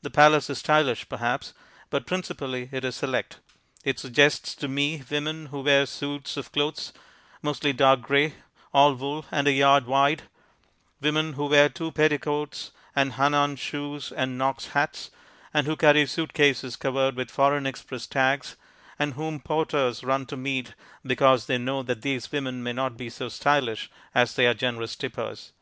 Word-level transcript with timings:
The 0.00 0.08
Palace 0.08 0.48
is 0.48 0.56
stylish, 0.60 1.06
perhaps, 1.10 1.52
but 1.90 2.06
principally 2.06 2.70
it 2.72 2.82
is 2.82 2.96
select. 2.96 3.40
It 3.84 3.98
suggests 3.98 4.54
to 4.54 4.68
me 4.68 5.02
women 5.10 5.48
who 5.52 5.60
wear 5.60 5.84
suits 5.84 6.38
of 6.38 6.50
clothes, 6.50 6.94
mostly 7.42 7.74
dark 7.74 8.00
gray, 8.00 8.36
all 8.72 8.94
wool 8.94 9.26
and 9.30 9.46
a 9.46 9.52
yard 9.52 9.84
wide, 9.84 10.22
women 11.02 11.34
who 11.34 11.44
wear 11.44 11.68
two 11.68 11.92
petticoats 11.92 12.70
and 12.96 13.12
Hanan 13.16 13.56
shoes 13.56 14.10
and 14.10 14.38
Knox 14.38 14.68
hats 14.68 15.10
and 15.52 15.66
who 15.66 15.76
carry 15.76 16.06
suit 16.06 16.32
cases 16.32 16.74
covered 16.74 17.14
with 17.14 17.30
foreign 17.30 17.66
express 17.66 18.06
tags, 18.06 18.56
and 18.98 19.12
whom 19.12 19.40
porters 19.40 20.02
run 20.02 20.24
to 20.24 20.38
meet 20.38 20.72
because 21.04 21.44
they 21.48 21.58
know 21.58 21.82
that 21.82 22.00
these 22.00 22.32
women 22.32 22.62
may 22.62 22.72
not 22.72 22.96
be 22.96 23.10
so 23.10 23.28
stylish 23.28 23.90
as 24.14 24.32
they 24.36 24.46
are 24.46 24.54
generous 24.54 24.96
tippers. 24.96 25.52